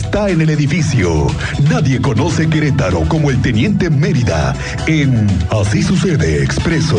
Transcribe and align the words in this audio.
está 0.00 0.30
en 0.30 0.40
el 0.40 0.48
edificio. 0.48 1.26
Nadie 1.70 2.00
conoce 2.00 2.48
Querétaro 2.48 3.00
como 3.08 3.30
el 3.30 3.40
Teniente 3.42 3.90
Mérida 3.90 4.54
en 4.86 5.26
Así 5.50 5.82
sucede 5.82 6.42
Expreso. 6.42 6.96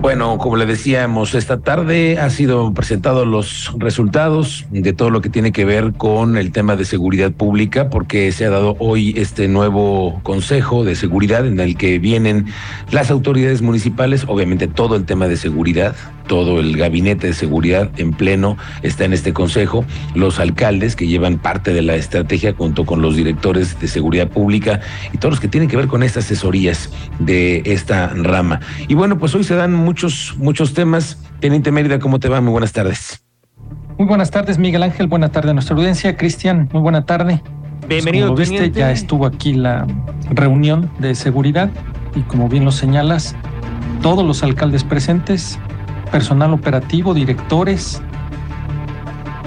Bueno, 0.00 0.38
como 0.38 0.56
le 0.56 0.64
decíamos, 0.64 1.34
esta 1.34 1.60
tarde 1.60 2.18
ha 2.18 2.30
sido 2.30 2.72
presentado 2.72 3.24
los 3.24 3.72
resultados 3.78 4.64
de 4.70 4.92
todo 4.92 5.10
lo 5.10 5.20
que 5.20 5.28
tiene 5.28 5.52
que 5.52 5.64
ver 5.64 5.92
con 5.92 6.36
el 6.38 6.50
tema 6.50 6.76
de 6.76 6.84
seguridad 6.84 7.30
pública, 7.30 7.90
porque 7.90 8.32
se 8.32 8.46
ha 8.46 8.50
dado 8.50 8.74
hoy 8.78 9.14
este 9.16 9.48
nuevo 9.48 10.20
Consejo 10.22 10.82
de 10.82 10.96
Seguridad 10.96 11.46
en 11.46 11.60
el 11.60 11.76
que 11.76 11.98
vienen 11.98 12.46
las 12.90 13.10
autoridades 13.10 13.60
municipales, 13.60 14.24
obviamente 14.26 14.66
todo 14.66 14.96
el 14.96 15.04
tema 15.04 15.28
de 15.28 15.36
seguridad, 15.36 15.94
todo 16.28 16.60
el 16.60 16.76
gabinete 16.76 17.26
de 17.26 17.32
seguridad 17.32 17.90
en 17.96 18.12
pleno 18.12 18.56
está 18.82 19.04
en 19.04 19.12
este 19.12 19.32
consejo, 19.32 19.84
los 20.14 20.38
alcaldes 20.38 20.94
que 20.94 21.08
llevan 21.08 21.38
parte 21.38 21.72
de 21.72 21.82
la 21.82 21.96
estrategia 21.96 22.54
junto 22.54 22.86
con 22.86 23.02
los 23.02 23.16
directores 23.16 23.80
de 23.80 23.88
seguridad 23.88 24.28
pública 24.28 24.80
y 25.12 25.18
todos 25.18 25.32
los 25.32 25.40
que 25.40 25.48
tienen 25.48 25.68
que 25.68 25.76
ver 25.76 25.88
con 25.88 26.04
estas 26.04 26.26
asesorías 26.26 26.90
de 27.18 27.62
esta 27.64 28.08
rama. 28.08 28.60
Y 28.86 28.94
bueno, 28.94 29.18
pues 29.18 29.34
hoy 29.34 29.42
se 29.42 29.56
dan 29.56 29.74
muchos, 29.74 30.34
muchos 30.36 30.74
temas. 30.74 31.18
Teniente 31.40 31.72
Mérida, 31.72 31.98
¿cómo 31.98 32.20
te 32.20 32.28
va? 32.28 32.40
Muy 32.40 32.52
buenas 32.52 32.72
tardes. 32.72 33.24
Muy 33.96 34.06
buenas 34.06 34.30
tardes, 34.30 34.58
Miguel 34.58 34.82
Ángel. 34.82 35.08
Buena 35.08 35.30
tarde 35.30 35.50
a 35.50 35.54
nuestra 35.54 35.74
audiencia. 35.74 36.16
Cristian, 36.16 36.68
muy 36.72 36.82
buena 36.82 37.04
tarde. 37.04 37.42
Bienvenido. 37.88 38.34
Pues 38.34 38.48
como 38.48 38.60
viste, 38.60 38.78
ya 38.78 38.92
estuvo 38.92 39.26
aquí 39.26 39.54
la 39.54 39.86
reunión 40.30 40.90
de 40.98 41.14
seguridad 41.14 41.70
y 42.14 42.20
como 42.20 42.48
bien 42.48 42.64
lo 42.64 42.70
señalas, 42.70 43.34
todos 44.02 44.24
los 44.24 44.42
alcaldes 44.42 44.84
presentes 44.84 45.58
personal 46.10 46.52
operativo, 46.52 47.14
directores, 47.14 48.02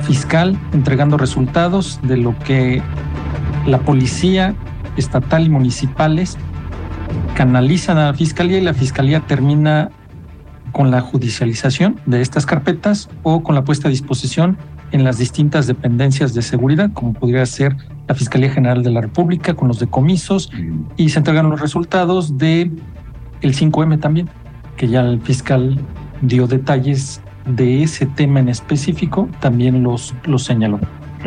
fiscal, 0.03 0.57
entregando 0.73 1.17
resultados 1.17 1.99
de 2.03 2.17
lo 2.17 2.37
que 2.39 2.81
la 3.65 3.79
policía 3.79 4.55
estatal 4.97 5.45
y 5.45 5.49
municipales 5.49 6.37
canalizan 7.35 7.97
a 7.97 8.07
la 8.07 8.13
fiscalía 8.13 8.57
y 8.57 8.61
la 8.61 8.73
fiscalía 8.73 9.21
termina 9.21 9.89
con 10.71 10.91
la 10.91 11.01
judicialización 11.01 11.99
de 12.05 12.21
estas 12.21 12.45
carpetas 12.45 13.09
o 13.23 13.43
con 13.43 13.55
la 13.55 13.63
puesta 13.63 13.87
a 13.87 13.91
disposición 13.91 14.57
en 14.91 15.03
las 15.03 15.17
distintas 15.17 15.67
dependencias 15.67 16.33
de 16.33 16.41
seguridad, 16.41 16.91
como 16.93 17.13
podría 17.13 17.45
ser 17.45 17.75
la 18.07 18.15
Fiscalía 18.15 18.51
General 18.51 18.83
de 18.83 18.91
la 18.91 19.01
República 19.01 19.53
con 19.53 19.67
los 19.69 19.79
decomisos 19.79 20.51
y 20.97 21.09
se 21.09 21.19
entregan 21.19 21.49
los 21.49 21.61
resultados 21.61 22.37
de 22.37 22.71
el 23.41 23.55
5M 23.55 23.99
también, 23.99 24.29
que 24.75 24.87
ya 24.87 25.01
el 25.01 25.21
fiscal 25.21 25.79
dio 26.21 26.47
detalles 26.47 27.21
de 27.45 27.83
ese 27.83 28.05
tema 28.05 28.39
en 28.39 28.49
específico, 28.49 29.29
también 29.39 29.83
los, 29.83 30.13
los 30.25 30.43
señaló. 30.43 30.79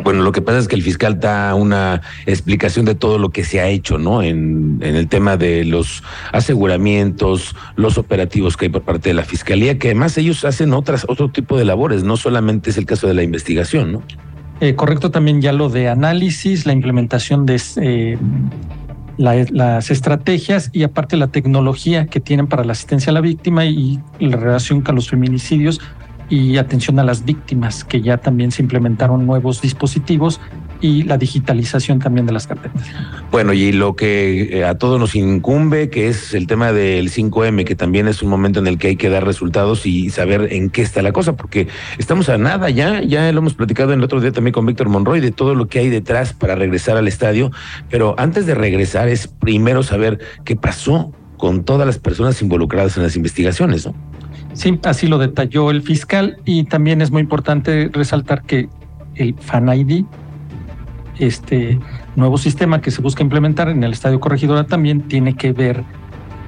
Bueno, 0.03 0.23
lo 0.23 0.33
que 0.33 0.43
pasa 0.43 0.59
es 0.59 0.67
que 0.67 0.75
el 0.75 0.83
fiscal 0.83 1.21
da 1.21 1.55
una 1.55 2.03
explicación 2.27 2.85
de 2.85 2.97
todo 2.97 3.19
lo 3.19 3.31
que 3.31 3.45
se 3.45 3.61
ha 3.61 3.69
hecho, 3.69 3.97
¿no? 3.97 4.23
En, 4.23 4.81
en, 4.83 4.97
el 4.97 5.07
tema 5.07 5.37
de 5.37 5.65
los 5.65 6.03
aseguramientos, 6.33 7.55
los 7.77 7.97
operativos 7.97 8.57
que 8.57 8.67
hay 8.67 8.71
por 8.71 8.83
parte 8.83 9.11
de 9.11 9.15
la 9.15 9.23
fiscalía, 9.23 9.79
que 9.79 9.89
además 9.89 10.19
ellos 10.19 10.45
hacen 10.45 10.73
otras, 10.73 11.07
otro 11.09 11.31
tipo 11.31 11.57
de 11.57 11.65
labores, 11.65 12.03
no 12.03 12.17
solamente 12.17 12.71
es 12.71 12.77
el 12.77 12.87
caso 12.87 13.07
de 13.07 13.15
la 13.15 13.23
investigación, 13.23 13.93
¿no? 13.93 14.03
Eh, 14.61 14.75
correcto 14.75 15.11
también 15.11 15.41
ya 15.41 15.53
lo 15.53 15.69
de 15.69 15.89
análisis, 15.89 16.65
la 16.65 16.73
implementación 16.73 17.45
de 17.45 17.61
eh, 17.81 18.19
las 19.17 19.91
estrategias 19.91 20.71
y 20.73 20.83
aparte 20.83 21.17
la 21.17 21.29
tecnología 21.29 22.07
que 22.07 22.21
tienen 22.21 22.47
para 22.47 22.65
la 22.65 22.73
asistencia 22.73 23.11
a 23.11 23.15
la 23.15 23.21
víctima 23.21 23.65
y 23.65 24.01
la 24.19 24.37
relación 24.37 24.81
con 24.81 24.95
los 24.95 25.09
feminicidios 25.09 25.81
y 26.29 26.57
atención 26.57 26.99
a 26.99 27.05
las 27.05 27.25
víctimas, 27.25 27.85
que 27.85 28.01
ya 28.01 28.17
también 28.17 28.51
se 28.51 28.63
implementaron 28.63 29.27
nuevos 29.27 29.61
dispositivos 29.61 30.41
y 30.85 31.03
la 31.03 31.17
digitalización 31.17 31.99
también 31.99 32.27
de 32.27 32.35
las 32.35 32.47
carpetas. 32.47 32.83
Bueno, 33.31 33.55
y 33.55 33.73
lo 33.73 33.97
que 33.97 34.59
eh, 34.59 34.65
a 34.67 34.77
todos 34.77 35.01
nos 35.01 35.15
incumbe, 35.15 35.89
que 35.89 36.09
es 36.09 36.35
el 36.35 36.47
tema 36.47 36.75
del 36.75 37.11
5M, 37.11 37.65
que 37.65 37.75
también 37.75 38.07
es 38.07 38.23
un 38.23 38.29
momento 38.29 38.61
en 38.61 38.67
el 38.67 38.77
que 38.77 38.89
hay 38.89 38.97
que 38.97 39.09
dar 39.09 39.25
resultados 39.25 39.87
y 39.87 40.11
saber 40.11 40.53
en 40.53 40.69
qué 40.69 40.83
está 40.83 41.01
la 41.01 41.13
cosa, 41.13 41.37
porque 41.37 41.69
estamos 41.97 42.29
a 42.29 42.37
nada 42.37 42.69
ya, 42.69 43.01
ya 43.01 43.33
lo 43.33 43.39
hemos 43.39 43.55
platicado 43.55 43.95
el 43.95 44.05
otro 44.05 44.21
día 44.21 44.31
también 44.31 44.53
con 44.53 44.67
Víctor 44.67 44.91
Monroy 44.91 45.21
de 45.21 45.31
todo 45.31 45.55
lo 45.55 45.69
que 45.69 45.79
hay 45.79 45.89
detrás 45.89 46.35
para 46.35 46.55
regresar 46.55 46.99
al 46.99 47.09
estadio, 47.09 47.51
pero 47.89 48.15
antes 48.19 48.45
de 48.45 48.55
regresar 48.55 49.09
es 49.09 49.27
primero 49.27 49.83
saber 49.83 50.19
qué 50.45 50.55
pasó 50.55 51.13
con 51.39 51.65
todas 51.65 51.87
las 51.87 51.99
personas 51.99 52.43
involucradas 52.43 52.99
en 52.99 53.05
las 53.05 53.17
investigaciones, 53.17 53.87
¿no? 53.87 53.95
Sí, 54.53 54.79
así 54.85 55.07
lo 55.07 55.17
detalló 55.17 55.71
el 55.71 55.81
fiscal 55.81 56.37
y 56.45 56.65
también 56.65 57.01
es 57.01 57.11
muy 57.11 57.23
importante 57.23 57.89
resaltar 57.91 58.43
que 58.43 58.69
el 59.15 59.35
Fan 59.41 59.69
ID 59.69 60.05
este 61.19 61.79
nuevo 62.17 62.39
sistema 62.39 62.81
que 62.81 62.91
se 62.91 63.01
busca 63.03 63.23
implementar 63.23 63.69
en 63.69 63.83
el 63.85 63.93
Estadio 63.93 64.21
Corregidora 64.21 64.65
también 64.65 65.03
tiene 65.03 65.37
que 65.37 65.53
ver 65.53 65.85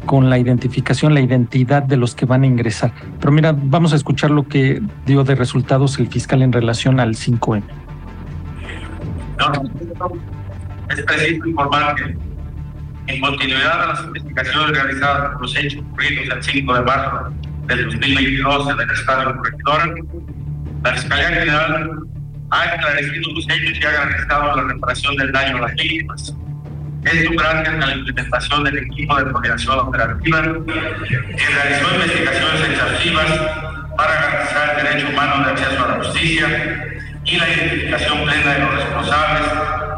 con 0.07 0.31
la 0.31 0.39
identificación, 0.39 1.15
la 1.15 1.21
identidad 1.21 1.83
de 1.83 1.97
los 1.97 2.15
que 2.15 2.27
van 2.27 2.45
a 2.45 2.47
ingresar. 2.47 2.93
Pero 3.21 3.33
mira, 3.33 3.55
vamos 3.57 3.93
a 3.93 3.97
escuchar 3.97 4.31
lo 4.31 4.47
que 4.47 4.81
dio 5.05 5.25
de 5.25 5.35
resultados 5.35 5.99
el 5.99 6.09
fiscal 6.09 6.43
en 6.43 6.53
relación 6.53 7.01
al 7.01 7.15
5M. 7.15 7.63
es 10.91 11.03
preciso 11.03 11.47
informar 11.47 11.95
que 11.97 12.17
en 13.13 13.21
continuidad 13.21 13.83
a 13.83 13.87
las 13.89 14.05
investigaciones 14.05 14.71
realizadas 14.71 15.33
por 15.33 15.43
los 15.43 15.57
hechos 15.57 15.83
ocurridos 15.83 16.37
el 16.37 16.43
5 16.43 16.75
de 16.75 16.83
marzo 16.83 17.33
del 17.67 17.85
2022 17.85 18.69
en 18.71 18.81
el 18.81 18.91
Estadio 18.91 19.37
Corregidora, 19.37 19.95
la 20.83 20.93
Fiscalía 20.93 21.29
General 21.29 21.91
ha 22.51 22.65
esclarecido 22.65 23.33
los 23.33 23.45
hechos 23.49 23.79
y 23.81 23.85
ha 23.85 23.91
garantizado 23.91 24.57
la 24.57 24.63
reparación 24.63 25.17
del 25.17 25.33
daño 25.33 25.57
a 25.59 25.61
las 25.63 25.75
víctimas. 25.75 26.35
Esto 27.05 27.31
gracias 27.33 27.85
a 27.85 27.87
la 27.87 27.95
implementación 27.95 28.65
del 28.65 28.79
equipo 28.79 29.17
de 29.17 29.31
coordinación 29.31 29.79
operativa 29.79 30.43
que 30.43 31.47
realizó 31.47 31.95
investigaciones 31.95 32.69
exhaustivas 32.69 33.31
para 33.97 34.15
garantizar 34.15 34.79
el 34.79 34.85
derecho 34.85 35.09
humano 35.11 35.45
de 35.45 35.53
acceso 35.53 35.85
a 35.85 35.89
la 35.89 35.95
justicia 36.05 36.47
y 37.25 37.37
la 37.37 37.49
identificación 37.49 38.25
plena 38.25 38.55
de 38.55 38.59
los 38.61 38.75
responsables 38.75 39.49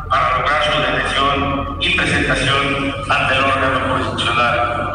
para 0.08 0.38
lograr 0.38 0.62
su 0.64 0.80
detención 0.80 1.78
y 1.80 1.96
presentación 1.96 2.94
ante 3.08 3.34
el 3.34 3.44
órgano 3.44 3.80
jurisdiccional. 3.88 4.87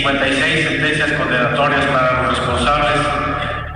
56 0.00 0.68
sentencias 0.68 1.12
condenatorias 1.12 1.84
para 1.84 2.22
los 2.22 2.38
responsables, 2.38 3.00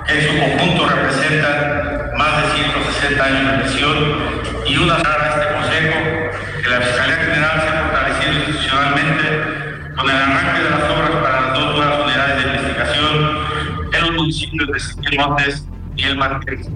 que 0.07 0.15
en 0.15 0.23
su 0.27 0.41
conjunto 0.41 0.89
representan 0.89 2.17
más 2.17 2.43
de 2.43 2.65
160 2.65 3.25
años 3.25 3.53
de 3.53 3.59
prisión 3.59 3.97
y 4.67 4.77
una 4.79 4.95
a 4.95 5.29
este 5.29 5.53
Consejo 5.53 5.99
que 6.62 6.71
la 6.71 6.81
Fiscalía 6.81 7.17
General 7.17 7.61
se 7.61 7.69
ha 7.69 7.83
fortalecido 7.83 8.33
institucionalmente 8.39 9.25
con 9.95 10.09
el 10.09 10.17
arranque 10.17 10.62
de 10.62 10.71
las 10.71 10.91
obras 10.91 11.11
para 11.23 11.41
las 11.43 11.59
dos 11.59 11.77
nuevas 11.77 12.05
unidades 12.05 12.37
de 12.43 12.51
investigación 12.56 13.39
en 13.93 14.01
los 14.01 14.12
municipios 14.12 14.69
de 14.73 14.81
Siquil 14.81 15.19
Montes 15.19 15.69
y 15.97 16.05
El 16.05 16.17
Marqués. 16.17 16.71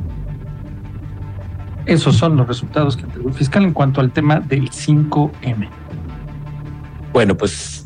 Esos 1.86 2.16
son 2.16 2.36
los 2.36 2.46
resultados 2.46 2.98
que 2.98 3.04
entregó 3.04 3.30
el 3.30 3.34
fiscal 3.34 3.62
en 3.62 3.72
cuanto 3.72 4.02
al 4.02 4.10
tema 4.10 4.40
del 4.40 4.68
5M. 4.68 5.70
Bueno, 7.14 7.34
pues 7.34 7.77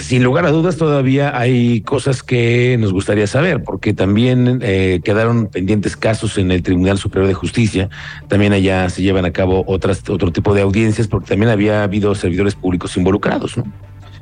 sin 0.00 0.22
lugar 0.22 0.46
a 0.46 0.50
dudas 0.50 0.76
todavía 0.76 1.38
hay 1.38 1.80
cosas 1.82 2.22
que 2.22 2.76
nos 2.78 2.92
gustaría 2.92 3.26
saber, 3.26 3.62
porque 3.62 3.94
también 3.94 4.60
eh, 4.62 5.00
quedaron 5.04 5.46
pendientes 5.46 5.96
casos 5.96 6.38
en 6.38 6.50
el 6.50 6.62
Tribunal 6.62 6.98
Superior 6.98 7.28
de 7.28 7.34
Justicia, 7.34 7.88
también 8.28 8.52
allá 8.52 8.88
se 8.88 9.02
llevan 9.02 9.24
a 9.24 9.32
cabo 9.32 9.64
otras, 9.66 10.08
otro 10.08 10.32
tipo 10.32 10.54
de 10.54 10.62
audiencias, 10.62 11.08
porque 11.08 11.28
también 11.28 11.50
había 11.50 11.82
habido 11.82 12.14
servidores 12.14 12.54
públicos 12.54 12.96
involucrados, 12.96 13.56
¿no? 13.56 13.64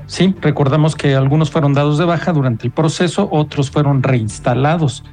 Sí, 0.06 0.34
recordamos 0.40 0.96
que 0.96 1.14
algunos 1.14 1.50
fueron 1.50 1.74
dados 1.74 1.98
de 1.98 2.06
baja 2.06 2.32
durante 2.32 2.66
el 2.66 2.72
proceso, 2.72 3.28
otros 3.30 3.70
fueron 3.70 4.02
reinstalados. 4.02 5.04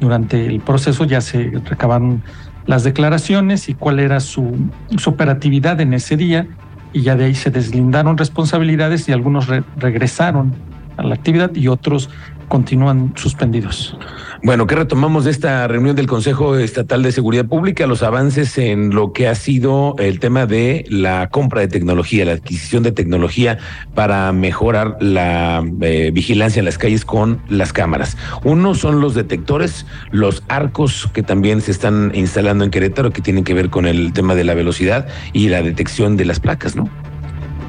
Durante 0.00 0.44
el 0.46 0.60
proceso 0.60 1.04
ya 1.04 1.20
se 1.20 1.52
recabaron 1.64 2.24
las 2.66 2.82
declaraciones 2.82 3.68
y 3.68 3.74
cuál 3.74 4.00
era 4.00 4.18
su, 4.18 4.56
su 4.96 5.10
operatividad 5.10 5.80
en 5.80 5.94
ese 5.94 6.16
día 6.16 6.48
y 6.92 7.02
ya 7.02 7.16
de 7.16 7.24
ahí 7.24 7.34
se 7.34 7.50
deslindaron 7.50 8.18
responsabilidades 8.18 9.08
y 9.08 9.12
algunos 9.12 9.48
regresaron 9.76 10.54
a 10.96 11.02
la 11.02 11.14
actividad 11.14 11.54
y 11.54 11.68
otros 11.68 12.10
continúan 12.50 13.12
suspendidos. 13.14 13.96
Bueno, 14.42 14.66
¿qué 14.66 14.74
retomamos 14.74 15.24
de 15.24 15.30
esta 15.30 15.68
reunión 15.68 15.94
del 15.94 16.08
Consejo 16.08 16.56
Estatal 16.56 17.02
de 17.02 17.12
Seguridad 17.12 17.46
Pública? 17.46 17.86
Los 17.86 18.02
avances 18.02 18.58
en 18.58 18.90
lo 18.90 19.12
que 19.12 19.28
ha 19.28 19.36
sido 19.36 19.94
el 19.98 20.18
tema 20.18 20.46
de 20.46 20.84
la 20.88 21.28
compra 21.30 21.60
de 21.60 21.68
tecnología, 21.68 22.24
la 22.24 22.32
adquisición 22.32 22.82
de 22.82 22.90
tecnología 22.90 23.58
para 23.94 24.32
mejorar 24.32 24.96
la 25.00 25.62
eh, 25.80 26.10
vigilancia 26.12 26.58
en 26.58 26.64
las 26.64 26.76
calles 26.76 27.04
con 27.04 27.40
las 27.48 27.72
cámaras. 27.72 28.16
Uno 28.42 28.74
son 28.74 29.00
los 29.00 29.14
detectores, 29.14 29.86
los 30.10 30.42
arcos 30.48 31.08
que 31.12 31.22
también 31.22 31.60
se 31.60 31.70
están 31.70 32.10
instalando 32.14 32.64
en 32.64 32.70
Querétaro, 32.70 33.12
que 33.12 33.22
tienen 33.22 33.44
que 33.44 33.54
ver 33.54 33.70
con 33.70 33.86
el 33.86 34.12
tema 34.12 34.34
de 34.34 34.42
la 34.42 34.54
velocidad 34.54 35.06
y 35.32 35.50
la 35.50 35.62
detección 35.62 36.16
de 36.16 36.24
las 36.24 36.40
placas, 36.40 36.74
¿no? 36.74 36.90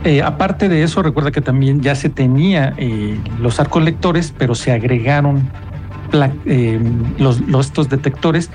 Eh, 0.03 0.23
aparte 0.23 0.67
de 0.67 0.81
eso, 0.83 1.03
recuerda 1.03 1.31
que 1.31 1.41
también 1.41 1.81
ya 1.81 1.93
se 1.93 2.09
tenía 2.09 2.73
eh, 2.77 3.19
los 3.39 3.59
arcos 3.59 3.83
lectores, 3.83 4.33
pero 4.35 4.55
se 4.55 4.71
agregaron 4.71 5.47
eh, 6.45 6.79
los, 7.19 7.41
estos 7.59 7.87
detectores 7.87 8.49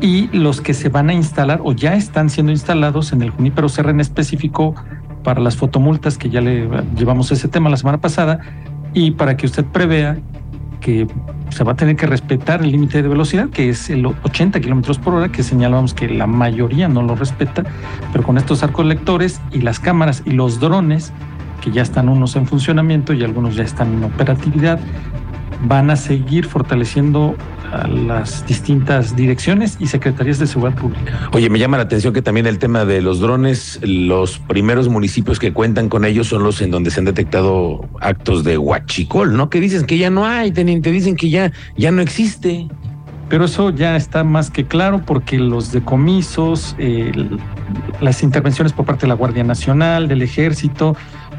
y 0.00 0.28
los 0.36 0.60
que 0.60 0.74
se 0.74 0.90
van 0.90 1.08
a 1.08 1.14
instalar 1.14 1.60
o 1.64 1.72
ya 1.72 1.94
están 1.94 2.28
siendo 2.28 2.52
instalados 2.52 3.12
en 3.12 3.22
el 3.22 3.30
Junípero 3.30 3.68
Serra 3.68 3.90
en 3.90 4.00
específico 4.00 4.74
para 5.24 5.40
las 5.40 5.56
fotomultas 5.56 6.18
que 6.18 6.28
ya 6.28 6.40
le 6.40 6.68
llevamos 6.96 7.30
ese 7.32 7.48
tema 7.48 7.70
la 7.70 7.76
semana 7.76 7.98
pasada 7.98 8.40
y 8.92 9.12
para 9.12 9.36
que 9.36 9.46
usted 9.46 9.64
prevea 9.64 10.18
que 10.82 11.06
se 11.50 11.64
va 11.64 11.72
a 11.72 11.76
tener 11.76 11.96
que 11.96 12.06
respetar 12.06 12.62
el 12.62 12.72
límite 12.72 13.02
de 13.02 13.08
velocidad, 13.08 13.48
que 13.48 13.70
es 13.70 13.88
el 13.88 14.04
80 14.04 14.60
kilómetros 14.60 14.98
por 14.98 15.14
hora, 15.14 15.30
que 15.30 15.42
señalábamos 15.42 15.94
que 15.94 16.08
la 16.08 16.26
mayoría 16.26 16.88
no 16.88 17.02
lo 17.02 17.14
respeta, 17.14 17.62
pero 18.12 18.24
con 18.24 18.36
estos 18.36 18.62
arcos 18.62 18.84
lectores 18.84 19.40
y 19.52 19.60
las 19.60 19.80
cámaras 19.80 20.22
y 20.26 20.32
los 20.32 20.60
drones, 20.60 21.12
que 21.62 21.70
ya 21.70 21.82
están 21.82 22.08
unos 22.08 22.36
en 22.36 22.46
funcionamiento 22.46 23.14
y 23.14 23.22
algunos 23.22 23.56
ya 23.56 23.62
están 23.62 23.94
en 23.94 24.04
operatividad, 24.04 24.80
van 25.64 25.90
a 25.90 25.96
seguir 25.96 26.46
fortaleciendo 26.46 27.36
a 27.72 27.86
las 27.86 28.46
distintas 28.46 29.16
direcciones 29.16 29.76
y 29.80 29.86
secretarías 29.86 30.38
de 30.38 30.46
seguridad 30.46 30.76
pública. 30.76 31.30
Oye, 31.32 31.48
me 31.48 31.58
llama 31.58 31.78
la 31.78 31.84
atención 31.84 32.12
que 32.12 32.20
también 32.20 32.46
el 32.46 32.58
tema 32.58 32.84
de 32.84 33.00
los 33.00 33.20
drones, 33.20 33.80
los 33.82 34.38
primeros 34.38 34.88
municipios 34.88 35.38
que 35.38 35.52
cuentan 35.52 35.88
con 35.88 36.04
ellos 36.04 36.26
son 36.26 36.42
los 36.42 36.60
en 36.60 36.70
donde 36.70 36.90
se 36.90 37.00
han 37.00 37.06
detectado 37.06 37.88
actos 38.00 38.44
de 38.44 38.58
huachicol, 38.58 39.36
¿no? 39.36 39.48
Que 39.48 39.60
dicen 39.60 39.86
que 39.86 39.96
ya 39.96 40.10
no 40.10 40.26
hay, 40.26 40.52
teniente, 40.52 40.90
dicen 40.90 41.16
que 41.16 41.30
ya, 41.30 41.52
ya 41.76 41.90
no 41.90 42.02
existe. 42.02 42.68
Pero 43.28 43.46
eso 43.46 43.70
ya 43.70 43.96
está 43.96 44.24
más 44.24 44.50
que 44.50 44.66
claro 44.66 45.00
porque 45.06 45.38
los 45.38 45.72
decomisos, 45.72 46.76
las 47.98 48.22
intervenciones 48.22 48.74
por 48.74 48.84
parte 48.84 49.02
de 49.02 49.08
la 49.08 49.14
Guardia 49.14 49.42
Nacional, 49.42 50.06
del 50.06 50.20
Ejército, 50.20 50.94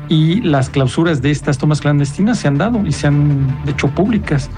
y 0.10 0.42
las 0.42 0.70
clausuras 0.70 1.22
de 1.22 1.32
estas 1.32 1.58
tomas 1.58 1.82
clandestinas 1.82 2.40
se 2.40 2.48
han 2.48 2.58
dado 2.58 2.86
y 2.86 2.92
se 2.92 3.08
han 3.08 3.48
hecho 3.68 3.88
públicas. 3.90 4.50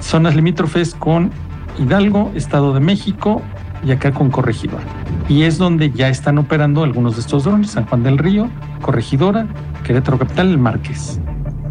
Zonas 0.00 0.34
limítrofes 0.34 0.94
con 0.94 1.30
Hidalgo, 1.78 2.32
Estado 2.34 2.72
de 2.74 2.80
México 2.80 3.42
y 3.84 3.92
acá 3.92 4.12
con 4.12 4.30
Corregidora. 4.30 4.82
Y 5.28 5.42
es 5.42 5.58
donde 5.58 5.90
ya 5.90 6.08
están 6.08 6.38
operando 6.38 6.82
algunos 6.82 7.14
de 7.14 7.20
estos 7.20 7.44
drones, 7.44 7.70
San 7.70 7.86
Juan 7.86 8.02
del 8.02 8.18
Río, 8.18 8.48
Corregidora, 8.80 9.46
Querétaro 9.84 10.18
Capital, 10.18 10.50
el 10.50 10.58
Márquez. 10.58 11.20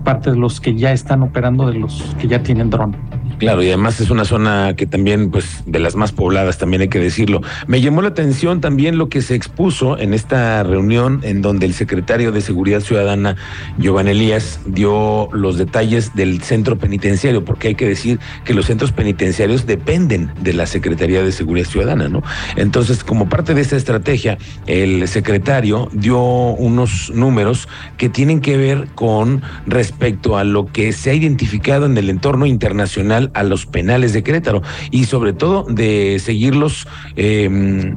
Parte 0.03 0.31
de 0.31 0.37
los 0.37 0.59
que 0.59 0.75
ya 0.75 0.91
están 0.91 1.23
operando, 1.23 1.67
de 1.67 1.79
los 1.79 2.15
que 2.19 2.27
ya 2.27 2.43
tienen 2.43 2.69
dron. 2.69 2.95
Claro, 3.43 3.61
y 3.63 3.67
además 3.67 3.99
es 3.99 4.09
una 4.09 4.25
zona 4.25 4.73
que 4.75 4.85
también, 4.85 5.29
pues, 5.29 5.63
de 5.65 5.79
las 5.79 5.95
más 5.95 6.11
pobladas, 6.11 6.57
también 6.57 6.81
hay 6.81 6.87
que 6.87 6.99
decirlo. 6.99 7.41
Me 7.67 7.81
llamó 7.81 8.01
la 8.01 8.09
atención 8.09 8.61
también 8.61 8.97
lo 8.97 9.09
que 9.09 9.21
se 9.21 9.35
expuso 9.35 9.97
en 9.97 10.13
esta 10.13 10.63
reunión 10.63 11.19
en 11.23 11.41
donde 11.41 11.65
el 11.65 11.73
secretario 11.73 12.31
de 12.31 12.41
Seguridad 12.41 12.79
Ciudadana, 12.79 13.35
Giovanni 13.77 14.11
Elías, 14.11 14.59
dio 14.65 15.29
los 15.33 15.57
detalles 15.57 16.15
del 16.15 16.41
centro 16.41 16.77
penitenciario, 16.77 17.43
porque 17.43 17.69
hay 17.69 17.75
que 17.75 17.87
decir 17.87 18.19
que 18.45 18.53
los 18.53 18.65
centros 18.65 18.91
penitenciarios 18.91 19.65
dependen 19.65 20.31
de 20.41 20.53
la 20.53 20.65
Secretaría 20.65 21.21
de 21.21 21.31
Seguridad 21.31 21.67
Ciudadana, 21.67 22.07
¿no? 22.07 22.23
Entonces, 22.55 23.03
como 23.03 23.27
parte 23.27 23.53
de 23.53 23.61
esta 23.61 23.75
estrategia, 23.75 24.37
el 24.67 25.07
secretario 25.07 25.89
dio 25.91 26.21
unos 26.21 27.11
números 27.13 27.67
que 27.97 28.09
tienen 28.09 28.39
que 28.39 28.57
ver 28.57 28.87
con 28.95 29.41
respecto 29.65 30.37
a 30.37 30.43
lo 30.43 30.67
que 30.67 30.93
se 30.93 31.09
ha 31.09 31.13
identificado 31.13 31.85
en 31.85 31.97
el 31.97 32.09
entorno 32.09 32.45
internacional 32.45 33.31
a 33.33 33.43
los 33.43 33.65
penales 33.65 34.13
de 34.13 34.23
Querétaro 34.23 34.61
y 34.91 35.05
sobre 35.05 35.33
todo 35.33 35.63
de 35.63 36.19
seguirlos 36.19 36.87
em, 37.15 37.95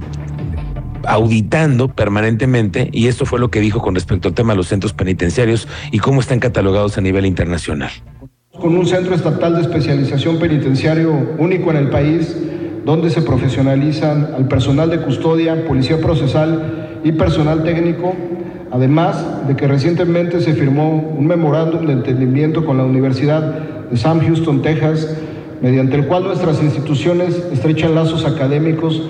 auditando 1.07 1.89
permanentemente 1.89 2.89
y 2.93 3.07
esto 3.07 3.27
fue 3.27 3.39
lo 3.39 3.51
que 3.51 3.61
dijo 3.61 3.81
con 3.81 3.95
respecto 3.95 4.29
al 4.29 4.35
tema 4.35 4.53
de 4.53 4.59
los 4.59 4.69
centros 4.69 4.93
penitenciarios 4.93 5.69
y 5.91 5.99
cómo 5.99 6.21
están 6.21 6.41
catalogados 6.41 6.99
a 6.99 7.01
nivel 7.01 7.27
internacional. 7.27 7.91
Con 8.53 8.77
un 8.77 8.87
centro 8.87 9.15
estatal 9.15 9.55
de 9.55 9.63
especialización 9.63 10.39
penitenciario 10.39 11.13
único 11.39 11.71
en 11.71 11.77
el 11.77 11.91
país, 11.91 12.37
donde 12.85 13.11
se 13.11 13.21
profesionalizan 13.21 14.31
al 14.35 14.49
personal 14.49 14.89
de 14.89 15.01
custodia, 15.01 15.67
policía 15.67 16.01
procesal 16.01 17.01
y 17.05 17.13
personal 17.13 17.65
técnico, 17.65 18.15
además 18.71 19.47
de 19.47 19.57
que 19.57 19.67
recientemente 19.67 20.41
se 20.41 20.55
firmó 20.55 20.95
un 20.95 21.27
memorándum 21.27 21.87
de 21.87 21.93
entendimiento 21.93 22.65
con 22.65 22.79
la 22.79 22.85
Universidad 22.85 23.76
de 23.91 23.97
Sam 23.97 24.21
Houston, 24.21 24.63
Texas, 24.63 25.17
mediante 25.63 25.97
el 25.97 26.07
cual 26.07 26.25
nuestras 26.25 26.63
instituciones 26.63 27.37
estrechan 27.53 27.95
lazos 27.95 28.25
académicos 28.25 29.03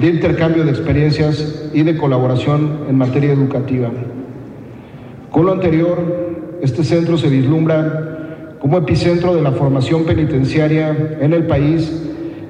de 0.00 0.08
intercambio 0.08 0.64
de 0.64 0.70
experiencias 0.70 1.70
y 1.72 1.82
de 1.82 1.96
colaboración 1.96 2.80
en 2.88 2.96
materia 2.96 3.32
educativa. 3.32 3.90
Con 5.30 5.46
lo 5.46 5.52
anterior, 5.52 6.58
este 6.62 6.84
centro 6.84 7.18
se 7.18 7.28
vislumbra 7.28 8.56
como 8.60 8.78
epicentro 8.78 9.34
de 9.34 9.42
la 9.42 9.52
formación 9.52 10.04
penitenciaria 10.04 11.16
en 11.20 11.32
el 11.32 11.46
país. 11.46 12.02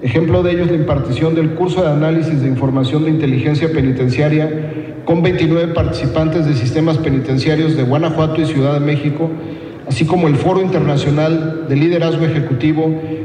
Ejemplo 0.03 0.43
de 0.43 0.53
ello 0.53 0.65
es 0.65 0.71
la 0.71 0.77
impartición 0.77 1.35
del 1.35 1.55
curso 1.55 1.83
de 1.83 1.89
análisis 1.89 2.41
de 2.43 2.49
información 2.49 3.05
de 3.05 3.11
inteligencia 3.11 3.73
penitenciaria 3.73 5.03
con 5.05 5.23
29 5.23 5.75
participantes 5.75 6.47
de 6.47 6.55
sistemas 6.55 6.99
penitenciarios 6.99 7.77
de 7.77 7.83
Guanajuato 7.83 8.41
y 8.41 8.47
Ciudad 8.47 8.75
de 8.75 8.81
México 8.81 9.31
así 9.89 10.07
como 10.07 10.29
el 10.29 10.37
Foro 10.37 10.61
Internacional 10.61 11.67
de 11.69 11.77
Liderazgo 11.77 12.25
Ejecutivo, 12.25 12.85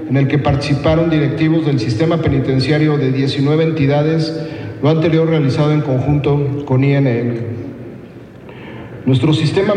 en 0.09 0.17
el 0.17 0.27
que 0.27 0.38
participaron 0.38 1.09
directivos 1.09 1.65
del 1.65 1.79
sistema 1.79 2.17
penitenciario 2.17 2.97
de 2.97 3.11
19 3.11 3.63
entidades, 3.63 4.47
lo 4.81 4.89
anterior 4.89 5.27
realizado 5.27 5.71
en 5.71 5.81
conjunto 5.81 6.63
con 6.65 6.83
INL. 6.83 7.59
Nuestro 9.06 9.33
sistema 9.33 9.73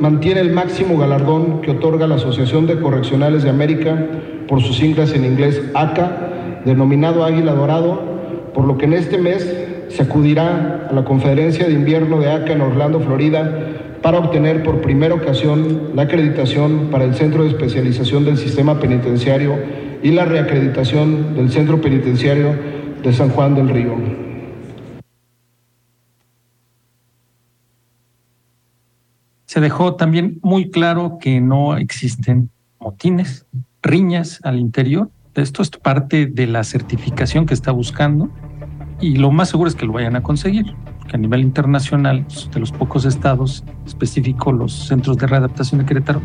mantiene 0.00 0.40
el 0.40 0.52
máximo 0.52 0.98
galardón 0.98 1.60
que 1.62 1.70
otorga 1.70 2.06
la 2.06 2.16
Asociación 2.16 2.66
de 2.66 2.80
Correccionales 2.80 3.42
de 3.42 3.50
América 3.50 4.06
por 4.48 4.62
sus 4.62 4.76
siglas 4.76 5.12
en 5.14 5.24
inglés 5.24 5.62
ACA, 5.74 6.60
denominado 6.64 7.24
Águila 7.24 7.54
Dorado, 7.54 8.02
por 8.52 8.64
lo 8.64 8.76
que 8.76 8.86
en 8.86 8.92
este 8.92 9.18
mes 9.18 9.48
se 9.88 10.02
acudirá 10.02 10.88
a 10.90 10.92
la 10.92 11.04
conferencia 11.04 11.66
de 11.66 11.72
invierno 11.72 12.20
de 12.20 12.30
ACA 12.30 12.52
en 12.52 12.60
Orlando, 12.60 13.00
Florida, 13.00 13.68
para 14.04 14.18
obtener 14.18 14.62
por 14.62 14.82
primera 14.82 15.14
ocasión 15.14 15.92
la 15.96 16.02
acreditación 16.02 16.90
para 16.90 17.04
el 17.04 17.14
Centro 17.14 17.42
de 17.42 17.48
Especialización 17.48 18.26
del 18.26 18.36
Sistema 18.36 18.78
Penitenciario 18.78 19.56
y 20.02 20.10
la 20.10 20.26
reacreditación 20.26 21.34
del 21.34 21.50
Centro 21.50 21.80
Penitenciario 21.80 22.54
de 23.02 23.12
San 23.14 23.30
Juan 23.30 23.54
del 23.54 23.70
Río. 23.70 23.96
Se 29.46 29.60
dejó 29.60 29.94
también 29.94 30.38
muy 30.42 30.70
claro 30.70 31.16
que 31.18 31.40
no 31.40 31.78
existen 31.78 32.50
motines, 32.78 33.46
riñas 33.82 34.38
al 34.42 34.58
interior. 34.58 35.08
Esto 35.34 35.62
es 35.62 35.70
parte 35.70 36.26
de 36.26 36.46
la 36.46 36.62
certificación 36.64 37.46
que 37.46 37.54
está 37.54 37.72
buscando 37.72 38.28
y 39.00 39.16
lo 39.16 39.30
más 39.30 39.48
seguro 39.48 39.70
es 39.70 39.74
que 39.74 39.86
lo 39.86 39.94
vayan 39.94 40.14
a 40.14 40.22
conseguir 40.22 40.74
que 41.08 41.16
a 41.16 41.18
nivel 41.18 41.40
internacional, 41.40 42.26
de 42.52 42.60
los 42.60 42.72
pocos 42.72 43.04
estados, 43.04 43.64
específico 43.86 44.52
los 44.52 44.72
centros 44.72 45.18
de 45.18 45.26
readaptación 45.26 45.80
de 45.80 45.86
Querétaro, 45.86 46.20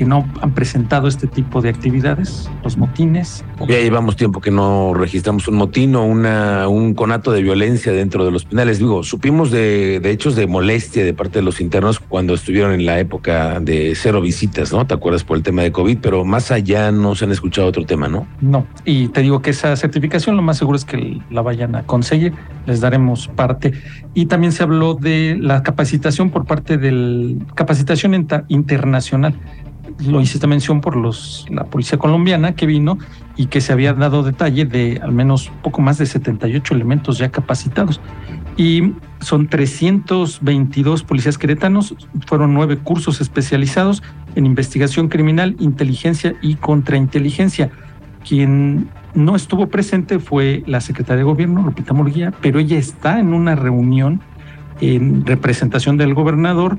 que 0.00 0.06
no 0.06 0.26
han 0.40 0.54
presentado 0.54 1.08
este 1.08 1.26
tipo 1.26 1.60
de 1.60 1.68
actividades, 1.68 2.50
los 2.64 2.78
motines. 2.78 3.44
Ya 3.68 3.80
llevamos 3.80 4.16
tiempo 4.16 4.40
que 4.40 4.50
no 4.50 4.94
registramos 4.94 5.46
un 5.46 5.56
motín 5.56 5.94
o 5.94 6.06
una, 6.06 6.68
un 6.68 6.94
conato 6.94 7.32
de 7.32 7.42
violencia 7.42 7.92
dentro 7.92 8.24
de 8.24 8.30
los 8.30 8.46
penales. 8.46 8.78
Digo, 8.78 9.02
supimos 9.02 9.50
de, 9.50 10.00
de, 10.00 10.10
hechos 10.10 10.36
de 10.36 10.46
molestia 10.46 11.04
de 11.04 11.12
parte 11.12 11.40
de 11.40 11.42
los 11.42 11.60
internos 11.60 12.00
cuando 12.00 12.32
estuvieron 12.32 12.72
en 12.72 12.86
la 12.86 12.98
época 12.98 13.60
de 13.60 13.92
cero 13.94 14.22
visitas, 14.22 14.72
¿no? 14.72 14.86
¿Te 14.86 14.94
acuerdas 14.94 15.22
por 15.22 15.36
el 15.36 15.42
tema 15.42 15.60
de 15.60 15.70
COVID? 15.70 15.98
Pero 16.00 16.24
más 16.24 16.50
allá 16.50 16.90
no 16.92 17.14
se 17.14 17.26
han 17.26 17.32
escuchado 17.32 17.68
otro 17.68 17.84
tema, 17.84 18.08
¿no? 18.08 18.26
No, 18.40 18.66
y 18.86 19.08
te 19.08 19.20
digo 19.20 19.42
que 19.42 19.50
esa 19.50 19.76
certificación 19.76 20.34
lo 20.34 20.40
más 20.40 20.56
seguro 20.56 20.76
es 20.76 20.86
que 20.86 21.20
la 21.28 21.42
vayan 21.42 21.74
a 21.74 21.82
conseguir, 21.82 22.32
les 22.64 22.80
daremos 22.80 23.28
parte. 23.28 23.74
Y 24.14 24.24
también 24.24 24.52
se 24.52 24.62
habló 24.62 24.94
de 24.94 25.36
la 25.38 25.62
capacitación 25.62 26.30
por 26.30 26.46
parte 26.46 26.78
del 26.78 27.44
capacitación 27.54 28.26
internacional 28.48 29.34
lo 30.06 30.20
hiciste 30.20 30.46
mención 30.46 30.80
por 30.80 30.96
los, 30.96 31.46
la 31.50 31.64
policía 31.64 31.98
colombiana 31.98 32.54
que 32.54 32.66
vino 32.66 32.98
y 33.36 33.46
que 33.46 33.60
se 33.60 33.72
había 33.72 33.92
dado 33.92 34.22
detalle 34.22 34.64
de 34.64 35.00
al 35.02 35.12
menos 35.12 35.50
poco 35.62 35.80
más 35.80 35.98
de 35.98 36.06
78 36.06 36.74
elementos 36.74 37.18
ya 37.18 37.30
capacitados. 37.30 38.00
Y 38.56 38.92
son 39.20 39.48
322 39.48 41.02
policías 41.02 41.38
queretanos, 41.38 41.94
fueron 42.26 42.52
nueve 42.52 42.78
cursos 42.78 43.20
especializados 43.20 44.02
en 44.34 44.46
investigación 44.46 45.08
criminal, 45.08 45.56
inteligencia 45.58 46.34
y 46.42 46.56
contrainteligencia. 46.56 47.70
Quien 48.26 48.88
no 49.14 49.36
estuvo 49.36 49.68
presente 49.68 50.18
fue 50.18 50.62
la 50.66 50.80
secretaria 50.80 51.18
de 51.18 51.24
gobierno, 51.24 51.62
Lupita 51.62 51.94
Murguía, 51.94 52.32
pero 52.40 52.58
ella 52.58 52.78
está 52.78 53.18
en 53.18 53.32
una 53.32 53.54
reunión 53.54 54.20
en 54.80 55.26
representación 55.26 55.96
del 55.96 56.14
gobernador 56.14 56.78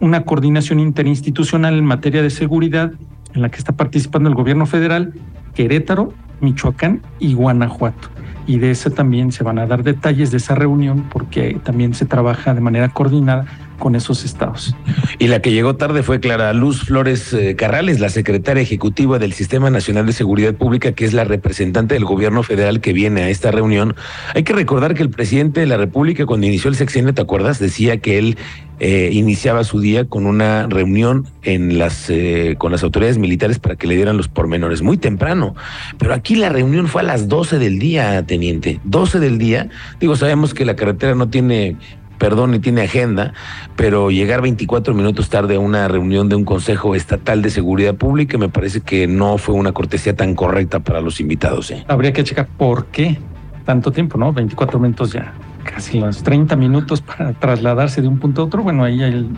una 0.00 0.24
coordinación 0.24 0.78
interinstitucional 0.78 1.76
en 1.76 1.84
materia 1.84 2.22
de 2.22 2.30
seguridad 2.30 2.92
en 3.34 3.42
la 3.42 3.50
que 3.50 3.58
está 3.58 3.72
participando 3.72 4.28
el 4.28 4.34
gobierno 4.34 4.66
federal, 4.66 5.14
Querétaro, 5.54 6.12
Michoacán 6.40 7.02
y 7.18 7.34
Guanajuato. 7.34 8.08
Y 8.46 8.58
de 8.58 8.72
ese 8.72 8.90
también 8.90 9.32
se 9.32 9.44
van 9.44 9.58
a 9.58 9.66
dar 9.66 9.82
detalles 9.82 10.30
de 10.30 10.36
esa 10.36 10.54
reunión 10.54 11.04
porque 11.12 11.58
también 11.62 11.94
se 11.94 12.06
trabaja 12.06 12.54
de 12.54 12.60
manera 12.60 12.88
coordinada 12.88 13.46
con 13.82 13.96
esos 13.96 14.24
estados. 14.24 14.76
Y 15.18 15.26
la 15.26 15.42
que 15.42 15.50
llegó 15.50 15.74
tarde 15.74 16.04
fue 16.04 16.20
Clara 16.20 16.52
Luz 16.52 16.84
Flores 16.84 17.34
eh, 17.34 17.56
Carrales, 17.56 17.98
la 17.98 18.10
secretaria 18.10 18.62
ejecutiva 18.62 19.18
del 19.18 19.32
Sistema 19.32 19.70
Nacional 19.70 20.06
de 20.06 20.12
Seguridad 20.12 20.54
Pública, 20.54 20.92
que 20.92 21.04
es 21.04 21.12
la 21.12 21.24
representante 21.24 21.94
del 21.94 22.04
gobierno 22.04 22.44
federal 22.44 22.80
que 22.80 22.92
viene 22.92 23.22
a 23.22 23.28
esta 23.28 23.50
reunión. 23.50 23.96
Hay 24.36 24.44
que 24.44 24.52
recordar 24.52 24.94
que 24.94 25.02
el 25.02 25.10
presidente 25.10 25.58
de 25.58 25.66
la 25.66 25.78
República, 25.78 26.26
cuando 26.26 26.46
inició 26.46 26.70
el 26.70 26.76
sexenio, 26.76 27.12
¿te 27.12 27.22
acuerdas? 27.22 27.58
Decía 27.58 27.96
que 27.96 28.18
él 28.18 28.38
eh, 28.78 29.10
iniciaba 29.12 29.64
su 29.64 29.80
día 29.80 30.04
con 30.04 30.26
una 30.26 30.68
reunión 30.68 31.26
en 31.42 31.76
las, 31.76 32.08
eh, 32.08 32.54
con 32.58 32.70
las 32.70 32.84
autoridades 32.84 33.18
militares 33.18 33.58
para 33.58 33.74
que 33.74 33.88
le 33.88 33.96
dieran 33.96 34.16
los 34.16 34.28
pormenores, 34.28 34.80
muy 34.80 34.96
temprano. 34.96 35.56
Pero 35.98 36.14
aquí 36.14 36.36
la 36.36 36.50
reunión 36.50 36.86
fue 36.86 37.02
a 37.02 37.04
las 37.04 37.26
12 37.26 37.58
del 37.58 37.80
día, 37.80 38.24
teniente. 38.26 38.78
12 38.84 39.18
del 39.18 39.38
día. 39.38 39.70
Digo, 39.98 40.14
sabemos 40.14 40.54
que 40.54 40.64
la 40.64 40.76
carretera 40.76 41.16
no 41.16 41.28
tiene 41.28 41.76
perdón, 42.22 42.54
y 42.54 42.60
tiene 42.60 42.82
agenda, 42.82 43.34
pero 43.74 44.12
llegar 44.12 44.42
24 44.42 44.94
minutos 44.94 45.28
tarde 45.28 45.56
a 45.56 45.58
una 45.58 45.88
reunión 45.88 46.28
de 46.28 46.36
un 46.36 46.44
Consejo 46.44 46.94
Estatal 46.94 47.42
de 47.42 47.50
Seguridad 47.50 47.96
Pública 47.96 48.38
me 48.38 48.48
parece 48.48 48.80
que 48.80 49.08
no 49.08 49.38
fue 49.38 49.56
una 49.56 49.72
cortesía 49.72 50.14
tan 50.14 50.36
correcta 50.36 50.78
para 50.78 51.00
los 51.00 51.18
invitados. 51.18 51.72
¿eh? 51.72 51.84
Habría 51.88 52.12
que 52.12 52.22
checar 52.22 52.46
por 52.46 52.86
qué 52.86 53.18
tanto 53.64 53.90
tiempo, 53.90 54.18
¿no? 54.18 54.32
24 54.32 54.78
minutos 54.78 55.12
ya, 55.12 55.32
casi 55.64 55.98
los 55.98 56.22
30 56.22 56.54
minutos 56.54 57.02
para 57.02 57.32
trasladarse 57.32 58.02
de 58.02 58.06
un 58.06 58.20
punto 58.20 58.42
a 58.42 58.44
otro. 58.44 58.62
Bueno, 58.62 58.84
ahí 58.84 59.28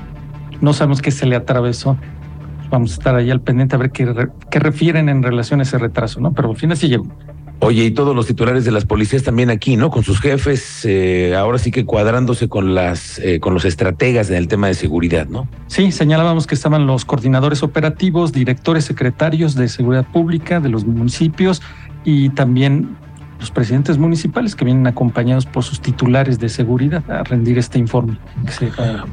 no 0.60 0.74
sabemos 0.74 1.00
qué 1.00 1.10
se 1.10 1.24
le 1.24 1.36
atravesó. 1.36 1.96
Vamos 2.70 2.90
a 2.90 2.94
estar 2.96 3.14
ahí 3.14 3.30
al 3.30 3.40
pendiente 3.40 3.76
a 3.76 3.78
ver 3.78 3.92
qué, 3.92 4.28
qué 4.50 4.58
refieren 4.58 5.08
en 5.08 5.22
relación 5.22 5.60
a 5.60 5.62
ese 5.62 5.78
retraso, 5.78 6.20
¿no? 6.20 6.34
Pero 6.34 6.50
al 6.50 6.56
final 6.56 6.76
sí 6.76 6.88
llegó. 6.88 7.06
Oye, 7.60 7.84
y 7.84 7.90
todos 7.92 8.14
los 8.14 8.26
titulares 8.26 8.64
de 8.64 8.72
las 8.72 8.84
policías 8.84 9.22
también 9.22 9.48
aquí, 9.48 9.76
¿no? 9.76 9.90
Con 9.90 10.02
sus 10.02 10.20
jefes, 10.20 10.84
eh, 10.84 11.34
ahora 11.34 11.58
sí 11.58 11.70
que 11.70 11.86
cuadrándose 11.86 12.48
con 12.48 12.74
las, 12.74 13.18
eh, 13.20 13.40
con 13.40 13.54
los 13.54 13.64
estrategas 13.64 14.28
en 14.28 14.36
el 14.36 14.48
tema 14.48 14.66
de 14.66 14.74
seguridad, 14.74 15.26
¿no? 15.28 15.48
Sí, 15.68 15.90
señalábamos 15.90 16.46
que 16.46 16.54
estaban 16.54 16.86
los 16.86 17.04
coordinadores 17.04 17.62
operativos, 17.62 18.32
directores, 18.32 18.84
secretarios 18.84 19.54
de 19.54 19.68
seguridad 19.68 20.06
pública 20.12 20.60
de 20.60 20.68
los 20.68 20.84
municipios 20.84 21.62
y 22.04 22.28
también 22.30 22.96
los 23.44 23.50
presidentes 23.50 23.98
municipales 23.98 24.56
que 24.56 24.64
vienen 24.64 24.86
acompañados 24.86 25.44
por 25.44 25.64
sus 25.64 25.78
titulares 25.78 26.38
de 26.38 26.48
seguridad 26.48 27.04
a 27.10 27.24
rendir 27.24 27.58
este 27.58 27.78
informe. 27.78 28.16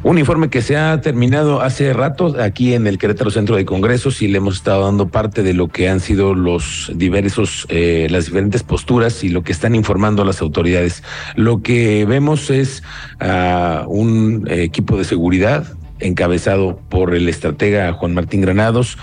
Un 0.04 0.20
informe 0.20 0.50
que 0.50 0.62
se 0.62 0.78
ha 0.78 1.02
terminado 1.02 1.60
hace 1.60 1.92
rato 1.92 2.38
aquí 2.42 2.74
en 2.74 2.88
el 2.88 2.98
Querétaro 2.98 3.30
Centro 3.30 3.58
de 3.58 3.66
Congresos 3.66 4.22
y 4.22 4.30
le 4.30 4.38
hemos 4.38 4.56
estado 4.56 4.86
dando 4.86 5.10
parte 5.10 5.44
de 5.44 5.54
lo 5.54 5.68
que 5.68 5.90
han 5.90 6.00
sido 6.00 6.34
los 6.34 6.90
diversos, 6.96 7.66
eh, 7.68 8.08
las 8.10 8.28
diferentes 8.28 8.64
posturas 8.64 9.22
y 9.26 9.28
lo 9.28 9.44
que 9.44 9.52
están 9.52 9.76
informando 9.76 10.24
las 10.24 10.42
autoridades. 10.42 11.04
Lo 11.36 11.62
que 11.62 12.06
vemos 12.06 12.50
es 12.50 12.84
a 13.20 13.84
un 13.90 14.48
equipo 14.50 14.98
de 14.98 15.04
seguridad 15.04 15.66
encabezado 16.00 16.80
por 16.88 17.16
el 17.16 17.28
estratega 17.28 17.92
Juan 17.92 18.14
Martín 18.14 18.40
Granados, 18.40 18.98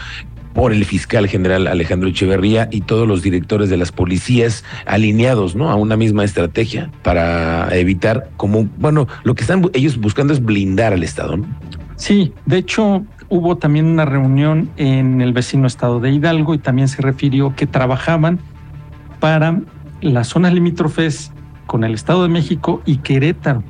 por 0.58 0.72
el 0.72 0.84
fiscal 0.84 1.28
general 1.28 1.68
Alejandro 1.68 2.08
Echeverría 2.08 2.68
y 2.72 2.80
todos 2.80 3.06
los 3.06 3.22
directores 3.22 3.70
de 3.70 3.76
las 3.76 3.92
policías 3.92 4.64
alineados, 4.86 5.54
¿no? 5.54 5.70
A 5.70 5.76
una 5.76 5.96
misma 5.96 6.24
estrategia 6.24 6.90
para 7.04 7.68
evitar 7.76 8.28
como, 8.36 8.68
bueno, 8.76 9.06
lo 9.22 9.36
que 9.36 9.42
están 9.42 9.70
ellos 9.72 9.98
buscando 9.98 10.32
es 10.32 10.44
blindar 10.44 10.92
al 10.92 11.04
Estado, 11.04 11.36
¿no? 11.36 11.46
Sí, 11.94 12.32
de 12.44 12.58
hecho 12.58 13.04
hubo 13.28 13.56
también 13.56 13.86
una 13.86 14.04
reunión 14.04 14.68
en 14.78 15.20
el 15.20 15.32
vecino 15.32 15.68
estado 15.68 16.00
de 16.00 16.10
Hidalgo 16.10 16.54
y 16.54 16.58
también 16.58 16.88
se 16.88 17.02
refirió 17.02 17.54
que 17.54 17.68
trabajaban 17.68 18.40
para 19.20 19.60
las 20.00 20.26
zonas 20.26 20.54
limítrofes 20.54 21.30
con 21.68 21.84
el 21.84 21.94
Estado 21.94 22.24
de 22.24 22.30
México 22.30 22.82
y 22.84 22.96
Querétaro. 22.96 23.62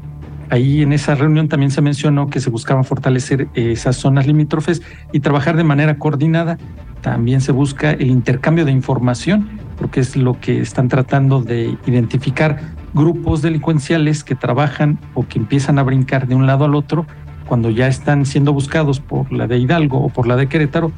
Ahí 0.50 0.82
en 0.82 0.92
esa 0.92 1.14
reunión 1.14 1.48
también 1.48 1.70
se 1.70 1.82
mencionó 1.82 2.28
que 2.28 2.40
se 2.40 2.50
buscaban 2.50 2.84
fortalecer 2.84 3.48
esas 3.54 3.96
zonas 3.96 4.26
limítrofes 4.26 4.82
y 5.12 5.20
trabajar 5.20 5.56
de 5.56 5.64
manera 5.64 5.98
coordinada. 5.98 6.58
También 7.02 7.40
se 7.40 7.52
busca 7.52 7.90
el 7.90 8.08
intercambio 8.08 8.64
de 8.64 8.72
información, 8.72 9.48
porque 9.76 10.00
es 10.00 10.16
lo 10.16 10.40
que 10.40 10.60
están 10.60 10.88
tratando 10.88 11.42
de 11.42 11.76
identificar 11.86 12.60
grupos 12.94 13.42
delincuenciales 13.42 14.24
que 14.24 14.34
trabajan 14.34 14.98
o 15.14 15.26
que 15.28 15.38
empiezan 15.38 15.78
a 15.78 15.82
brincar 15.82 16.26
de 16.26 16.34
un 16.34 16.46
lado 16.46 16.64
al 16.64 16.74
otro 16.74 17.06
cuando 17.46 17.70
ya 17.70 17.88
están 17.88 18.26
siendo 18.26 18.52
buscados 18.52 19.00
por 19.00 19.32
la 19.32 19.46
de 19.46 19.58
Hidalgo 19.58 19.98
o 19.98 20.08
por 20.10 20.26
la 20.26 20.36
de 20.36 20.48
Querétaro, 20.48 20.92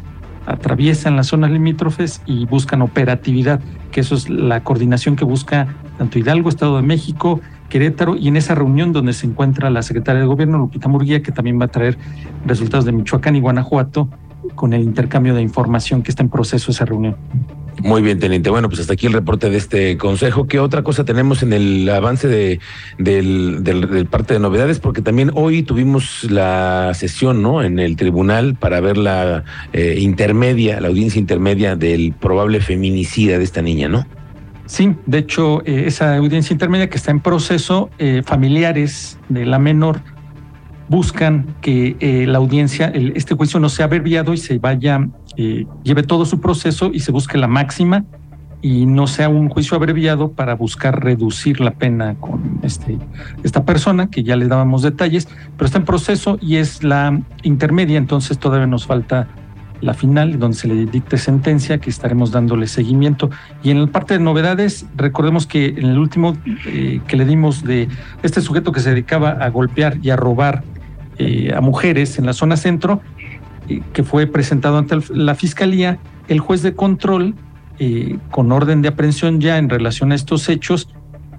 atraviesan 0.47 1.17
las 1.17 1.29
zonas 1.29 1.51
limítrofes 1.53 2.23
y 2.27 2.45
buscan 2.47 2.83
operatividad, 2.83 3.61
que 3.93 4.01
eso 4.01 4.17
es 4.17 4.29
la 4.29 4.65
coordinación 4.65 5.15
que 5.15 5.25
busca 5.25 5.69
tanto 5.97 6.19
Hidalgo, 6.19 6.49
Estado 6.49 6.77
de 6.77 6.83
México, 6.83 7.41
Querétaro 7.71 8.17
y 8.17 8.29
en 8.29 8.37
esa 8.37 8.55
reunión 8.55 8.93
donde 8.93 9.15
se 9.15 9.27
encuentra 9.27 9.71
la 9.71 9.83
secretaria 9.83 10.21
de 10.21 10.27
Gobierno, 10.27 10.59
Lupita 10.59 10.89
Murguía, 10.89 11.23
que 11.23 11.33
también 11.33 11.59
va 11.59 11.65
a 11.65 11.69
traer 11.69 11.97
resultados 12.45 12.85
de 12.85 12.93
Michoacán 12.93 13.37
y 13.37 13.41
Guanajuato 13.41 14.11
con 14.55 14.75
el 14.75 14.83
intercambio 14.83 15.35
de 15.35 15.41
información 15.41 16.03
que 16.03 16.11
está 16.11 16.23
en 16.23 16.29
proceso 16.29 16.71
esa 16.71 16.85
reunión. 16.85 17.17
Muy 17.83 18.03
bien, 18.03 18.19
teniente. 18.19 18.51
Bueno, 18.51 18.69
pues 18.69 18.81
hasta 18.81 18.93
aquí 18.93 19.07
el 19.07 19.15
reporte 19.15 19.49
de 19.49 19.57
este 19.57 19.97
consejo. 19.97 20.47
¿Qué 20.47 20.59
otra 20.59 20.83
cosa 20.83 21.05
tenemos 21.05 21.43
en 21.43 21.53
el 21.53 21.89
avance 21.89 22.29
de, 22.29 22.61
del, 22.99 24.07
parte 24.11 24.35
de 24.35 24.41
novedades? 24.41 24.81
Porque 24.81 25.01
también 25.01 25.31
hoy 25.35 25.63
tuvimos 25.63 26.31
la 26.31 26.93
sesión, 26.95 27.43
¿no? 27.43 27.63
En 27.63 27.79
el 27.79 27.97
tribunal 27.97 28.55
para 28.55 28.81
ver 28.81 28.99
la 28.99 29.45
eh, 29.73 29.97
intermedia, 29.99 30.81
la 30.81 30.89
audiencia 30.89 31.19
intermedia 31.19 31.75
del 31.77 32.13
probable 32.13 32.61
feminicida 32.61 33.39
de 33.39 33.45
esta 33.45 33.63
niña, 33.63 33.89
¿no? 33.89 34.07
Sí, 34.71 34.95
de 35.05 35.19
hecho, 35.19 35.67
eh, 35.67 35.87
esa 35.89 36.15
audiencia 36.15 36.55
intermedia 36.55 36.89
que 36.89 36.97
está 36.97 37.11
en 37.11 37.19
proceso, 37.19 37.91
eh, 37.99 38.23
familiares 38.25 39.19
de 39.29 39.45
la 39.45 39.59
menor 39.59 40.01
buscan 40.89 41.57
que 41.61 41.97
eh, 41.99 42.25
la 42.29 42.39
audiencia, 42.39 42.87
este 42.95 43.35
juicio 43.35 43.59
no 43.59 43.69
sea 43.69 43.87
abreviado 43.87 44.33
y 44.33 44.37
se 44.37 44.59
vaya, 44.59 45.09
lleve 45.37 46.05
todo 46.05 46.25
su 46.25 46.41
proceso 46.41 46.93
y 46.95 47.01
se 47.01 47.11
busque 47.11 47.37
la 47.37 47.49
máxima 47.49 48.05
y 48.63 48.87
no 48.87 49.09
sea 49.09 49.29
un 49.29 49.49
juicio 49.49 49.77
abreviado 49.77 50.31
para 50.31 50.55
buscar 50.55 51.03
reducir 51.03 51.61
la 51.61 51.73
pena 51.73 52.15
con 52.21 52.61
este, 52.63 52.97
esta 53.43 53.65
persona, 53.65 54.09
que 54.09 54.23
ya 54.23 54.37
le 54.37 54.47
dábamos 54.47 54.83
detalles, 54.83 55.27
pero 55.57 55.67
está 55.67 55.79
en 55.79 55.85
proceso 55.85 56.39
y 56.41 56.57
es 56.57 56.85
la 56.85 57.21
intermedia, 57.43 57.99
entonces 57.99 58.39
todavía 58.39 58.69
nos 58.69 58.87
falta 58.87 59.27
la 59.81 59.95
final, 59.95 60.39
donde 60.39 60.57
se 60.57 60.69
le 60.69 60.87
dicte 60.87 61.17
sentencia, 61.19 61.79
que 61.79 61.91
estaremos 61.91 62.31
dándole 62.31 62.67
seguimiento. 62.67 63.31
Y 63.63 63.71
en 63.71 63.81
la 63.81 63.87
parte 63.87 64.15
de 64.15 64.21
novedades, 64.21 64.87
recordemos 64.97 65.47
que 65.47 65.67
en 65.67 65.87
el 65.87 65.99
último 65.99 66.37
eh, 66.67 67.01
que 67.07 67.17
le 67.17 67.25
dimos 67.25 67.65
de 67.65 67.89
este 68.23 68.41
sujeto 68.41 68.73
que 68.73 68.81
se 68.81 68.91
dedicaba 68.91 69.31
a 69.31 69.49
golpear 69.49 69.99
y 70.03 70.11
a 70.11 70.17
robar 70.17 70.63
eh, 71.19 71.53
a 71.55 71.61
mujeres 71.61 72.19
en 72.19 72.27
la 72.27 72.33
zona 72.33 72.57
centro, 72.57 73.01
eh, 73.69 73.83
que 73.93 74.03
fue 74.03 74.27
presentado 74.27 74.79
ante 74.79 74.99
la 75.11 75.35
fiscalía, 75.35 75.99
el 76.29 76.41
juez 76.41 76.63
de 76.63 76.75
control, 76.75 77.35
con 78.31 78.53
orden 78.53 78.83
de 78.83 78.89
aprehensión 78.89 79.41
ya 79.41 79.57
en 79.57 79.71
relación 79.71 80.13
a 80.13 80.15
estos 80.15 80.51
hechos, 80.51 80.91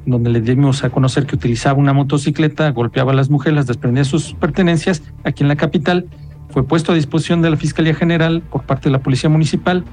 donde 0.08 0.32
le 0.32 0.42
dimos 0.42 0.84
a 0.84 0.90
conocer 0.90 1.28
que 1.28 1.36
utilizaba 1.36 1.78
una 1.78 1.94
motocicleta, 1.94 2.70
golpeaba 2.72 3.12
a 3.12 3.16
las 3.16 3.30
mujeres, 3.30 3.56
las 3.56 3.68
desprendía 3.68 4.04
sus 4.04 4.34
pertenencias 4.34 5.04
aquí 5.24 5.44
en 5.44 5.50
la 5.50 5.56
capital, 5.56 6.08
fue 6.51 6.63
puesto 6.63 6.91
a 6.91 6.96
disposición 6.96 7.41
de 7.41 7.50
la 7.50 7.58
Fiscalía 7.58 7.93
General 7.93 8.41
por 8.41 8.63
parte 8.63 8.89
de 8.89 8.91
la 8.91 9.00
Policía 9.00 9.29
Municipal. 9.29 9.84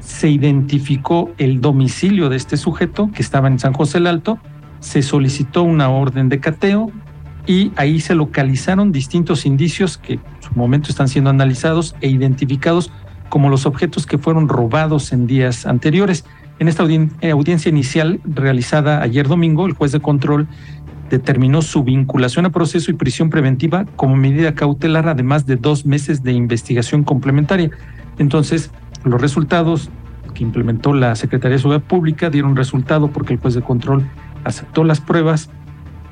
Se 0.00 0.28
identificó 0.28 1.30
el 1.38 1.60
domicilio 1.60 2.28
de 2.28 2.36
este 2.36 2.56
sujeto 2.56 3.10
que 3.14 3.22
estaba 3.22 3.48
en 3.48 3.58
San 3.58 3.72
José 3.72 3.98
el 3.98 4.06
Alto, 4.06 4.38
se 4.80 5.02
solicitó 5.02 5.62
una 5.62 5.88
orden 5.88 6.28
de 6.28 6.40
cateo 6.40 6.90
y 7.46 7.72
ahí 7.76 8.00
se 8.00 8.14
localizaron 8.14 8.92
distintos 8.92 9.46
indicios 9.46 9.98
que 9.98 10.14
en 10.14 10.20
su 10.40 10.54
momento 10.54 10.90
están 10.90 11.08
siendo 11.08 11.30
analizados 11.30 11.94
e 12.00 12.08
identificados 12.08 12.90
como 13.28 13.48
los 13.48 13.66
objetos 13.66 14.06
que 14.06 14.18
fueron 14.18 14.48
robados 14.48 15.12
en 15.12 15.26
días 15.26 15.66
anteriores. 15.66 16.24
En 16.58 16.68
esta 16.68 16.84
audiencia 16.84 17.68
inicial 17.68 18.20
realizada 18.24 19.02
ayer 19.02 19.26
domingo, 19.26 19.66
el 19.66 19.72
juez 19.72 19.92
de 19.92 20.00
control 20.00 20.46
determinó 21.10 21.62
su 21.62 21.84
vinculación 21.84 22.46
a 22.46 22.50
proceso 22.50 22.90
y 22.90 22.94
prisión 22.94 23.30
preventiva 23.30 23.84
como 23.96 24.16
medida 24.16 24.54
cautelar, 24.54 25.08
además 25.08 25.46
de 25.46 25.56
dos 25.56 25.86
meses 25.86 26.22
de 26.22 26.32
investigación 26.32 27.04
complementaria. 27.04 27.70
Entonces, 28.18 28.70
los 29.04 29.20
resultados 29.20 29.90
que 30.34 30.42
implementó 30.42 30.92
la 30.92 31.14
Secretaría 31.14 31.56
de 31.56 31.62
Seguridad 31.62 31.84
Pública 31.84 32.30
dieron 32.30 32.56
resultado 32.56 33.08
porque 33.08 33.34
el 33.34 33.38
juez 33.38 33.54
de 33.54 33.62
control 33.62 34.08
aceptó 34.44 34.84
las 34.84 35.00
pruebas, 35.00 35.50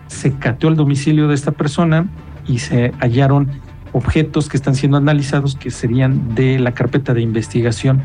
se 0.06 0.32
cateó 0.32 0.68
el 0.68 0.76
domicilio 0.76 1.28
de 1.28 1.34
esta 1.34 1.52
persona 1.52 2.08
y 2.46 2.58
se 2.58 2.92
hallaron 3.00 3.48
objetos 3.92 4.48
que 4.48 4.56
están 4.56 4.74
siendo 4.74 4.96
analizados 4.96 5.56
que 5.56 5.70
serían 5.70 6.34
de 6.34 6.58
la 6.58 6.72
carpeta 6.72 7.14
de 7.14 7.20
investigación 7.20 8.02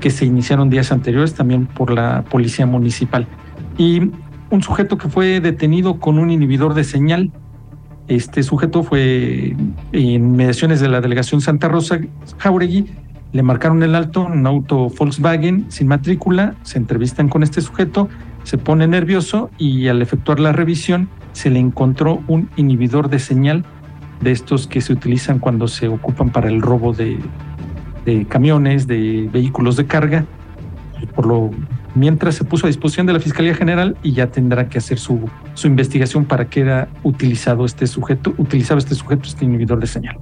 que 0.00 0.10
se 0.10 0.24
iniciaron 0.24 0.70
días 0.70 0.92
anteriores 0.92 1.34
también 1.34 1.66
por 1.66 1.90
la 1.90 2.24
Policía 2.30 2.66
Municipal. 2.66 3.26
Y 3.76 4.10
un 4.50 4.62
sujeto 4.62 4.98
que 4.98 5.08
fue 5.08 5.40
detenido 5.40 6.00
con 6.00 6.18
un 6.18 6.30
inhibidor 6.30 6.74
de 6.74 6.84
señal. 6.84 7.32
Este 8.06 8.42
sujeto 8.42 8.82
fue 8.82 9.54
en 9.92 10.32
mediaciones 10.32 10.80
de 10.80 10.88
la 10.88 11.00
delegación 11.00 11.40
Santa 11.40 11.68
Rosa 11.68 11.98
Jauregui. 12.38 12.86
Le 13.32 13.42
marcaron 13.42 13.82
el 13.82 13.94
alto 13.94 14.26
en 14.26 14.40
un 14.40 14.46
auto 14.46 14.88
Volkswagen 14.88 15.66
sin 15.68 15.88
matrícula. 15.88 16.54
Se 16.62 16.78
entrevistan 16.78 17.28
con 17.28 17.42
este 17.42 17.60
sujeto, 17.60 18.08
se 18.44 18.56
pone 18.56 18.86
nervioso 18.86 19.50
y 19.58 19.88
al 19.88 20.00
efectuar 20.00 20.40
la 20.40 20.52
revisión 20.52 21.10
se 21.32 21.50
le 21.50 21.58
encontró 21.58 22.22
un 22.26 22.48
inhibidor 22.56 23.10
de 23.10 23.18
señal 23.18 23.64
de 24.22 24.32
estos 24.32 24.66
que 24.66 24.80
se 24.80 24.92
utilizan 24.94 25.38
cuando 25.38 25.68
se 25.68 25.88
ocupan 25.88 26.30
para 26.30 26.48
el 26.48 26.62
robo 26.62 26.94
de, 26.94 27.18
de 28.06 28.24
camiones, 28.24 28.86
de 28.86 29.28
vehículos 29.30 29.76
de 29.76 29.86
carga. 29.86 30.24
Por 31.14 31.26
lo 31.26 31.50
mientras 31.98 32.34
se 32.34 32.44
puso 32.44 32.66
a 32.66 32.68
disposición 32.68 33.06
de 33.06 33.12
la 33.12 33.20
Fiscalía 33.20 33.54
General 33.54 33.96
y 34.02 34.12
ya 34.12 34.28
tendrá 34.28 34.68
que 34.68 34.78
hacer 34.78 34.98
su, 34.98 35.28
su 35.54 35.66
investigación 35.66 36.24
para 36.24 36.48
qué 36.48 36.60
era 36.60 36.88
utilizado 37.02 37.64
este 37.64 37.86
sujeto, 37.86 38.34
utilizaba 38.38 38.78
este 38.78 38.94
sujeto 38.94 39.24
este 39.28 39.44
inhibidor 39.44 39.80
de 39.80 39.86
señal. 39.86 40.18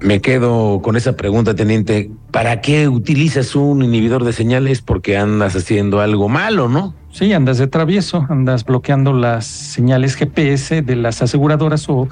Me 0.00 0.20
quedo 0.20 0.82
con 0.82 0.96
esa 0.96 1.16
pregunta, 1.16 1.54
teniente. 1.54 2.10
¿Para 2.30 2.60
qué 2.60 2.88
utilizas 2.88 3.56
un 3.56 3.82
inhibidor 3.82 4.24
de 4.24 4.32
señales? 4.32 4.82
Porque 4.82 5.16
andas 5.16 5.56
haciendo 5.56 6.00
algo 6.00 6.28
malo, 6.28 6.68
¿no? 6.68 6.94
Sí, 7.10 7.32
andas 7.32 7.56
de 7.56 7.66
travieso, 7.66 8.26
andas 8.28 8.64
bloqueando 8.64 9.14
las 9.14 9.46
señales 9.46 10.14
GPS 10.16 10.82
de 10.82 10.96
las 10.96 11.22
aseguradoras 11.22 11.88
o 11.88 12.08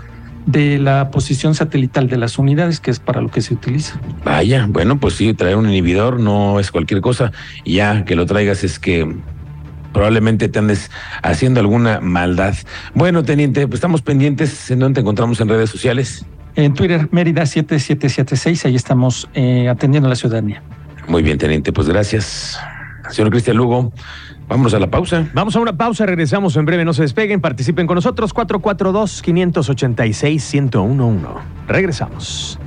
de 0.46 0.78
la 0.78 1.10
posición 1.10 1.54
satelital 1.54 2.08
de 2.08 2.16
las 2.16 2.38
unidades, 2.38 2.80
que 2.80 2.90
es 2.90 2.98
para 2.98 3.20
lo 3.20 3.30
que 3.30 3.40
se 3.40 3.54
utiliza. 3.54 3.98
Vaya, 4.24 4.66
bueno, 4.68 4.98
pues 4.98 5.14
sí, 5.14 5.34
traer 5.34 5.56
un 5.56 5.68
inhibidor 5.68 6.20
no 6.20 6.60
es 6.60 6.70
cualquier 6.70 7.00
cosa. 7.00 7.32
Y 7.64 7.74
ya 7.76 8.04
que 8.04 8.14
lo 8.16 8.26
traigas 8.26 8.64
es 8.64 8.78
que 8.78 9.14
probablemente 9.92 10.48
te 10.48 10.58
andes 10.58 10.90
haciendo 11.22 11.60
alguna 11.60 12.00
maldad. 12.00 12.54
Bueno, 12.94 13.22
teniente, 13.22 13.66
pues 13.66 13.78
estamos 13.78 14.02
pendientes. 14.02 14.70
¿En 14.70 14.80
dónde 14.80 14.96
te 14.96 15.00
encontramos 15.00 15.40
en 15.40 15.48
redes 15.48 15.70
sociales? 15.70 16.26
En 16.56 16.74
Twitter, 16.74 17.08
Mérida 17.10 17.46
7776, 17.46 18.66
ahí 18.66 18.76
estamos 18.76 19.28
eh, 19.34 19.68
atendiendo 19.68 20.06
a 20.06 20.10
la 20.10 20.16
ciudadanía. 20.16 20.62
Muy 21.08 21.22
bien, 21.22 21.38
teniente, 21.38 21.72
pues 21.72 21.88
gracias. 21.88 22.58
Señor 23.10 23.30
Cristian 23.30 23.56
Lugo, 23.56 23.92
vámonos 24.48 24.74
a 24.74 24.78
la 24.78 24.88
pausa. 24.88 25.28
Vamos 25.34 25.56
a 25.56 25.60
una 25.60 25.76
pausa, 25.76 26.06
regresamos 26.06 26.56
en 26.56 26.64
breve, 26.64 26.84
no 26.84 26.92
se 26.92 27.02
despeguen, 27.02 27.40
participen 27.40 27.86
con 27.86 27.96
nosotros, 27.96 28.32
442-586-1011. 28.34 31.18
Regresamos. 31.68 32.58